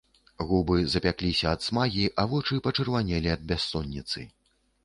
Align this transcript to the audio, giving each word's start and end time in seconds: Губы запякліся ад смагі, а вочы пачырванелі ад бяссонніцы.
Губы 0.51 0.77
запякліся 0.93 1.45
ад 1.57 1.61
смагі, 1.67 2.05
а 2.23 2.27
вочы 2.31 2.59
пачырванелі 2.69 3.33
ад 3.37 3.41
бяссонніцы. 3.53 4.27